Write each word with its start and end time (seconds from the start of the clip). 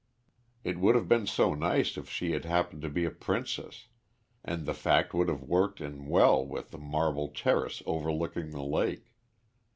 It 0.63 0.79
would 0.79 0.95
have 0.95 1.07
been 1.07 1.27
so 1.27 1.53
nice 1.53 1.95
if 1.95 2.09
she 2.09 2.31
had 2.31 2.43
happened 2.43 2.81
to 2.81 2.89
be 2.89 3.05
a 3.05 3.11
princess, 3.11 3.85
and 4.43 4.65
the 4.65 4.73
fact 4.73 5.13
would 5.13 5.27
have 5.29 5.43
worked 5.43 5.79
in 5.79 6.07
well 6.07 6.43
with 6.43 6.71
the 6.71 6.79
marble 6.79 7.27
terrace 7.29 7.83
overlooking 7.85 8.49
the 8.49 8.63
lake. 8.63 9.13